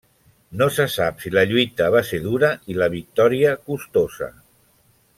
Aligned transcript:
No 0.61 0.67
se 0.77 0.85
sap 0.93 1.19
si 1.25 1.31
la 1.35 1.43
lluita 1.51 1.89
va 1.97 2.01
ser 2.13 2.21
dura 2.25 2.51
i 2.75 2.79
la 2.83 2.91
victòria 2.97 3.55
costosa. 3.71 4.35